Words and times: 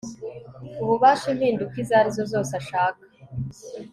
ububasha 0.81 1.25
impinduka 1.33 1.75
izo 1.81 1.93
arizo 1.99 2.23
zose 2.33 2.51
ashaka 2.61 3.03